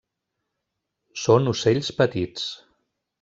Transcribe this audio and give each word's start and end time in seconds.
Són 1.25 1.51
ocells 1.51 1.91
petits. 1.99 2.47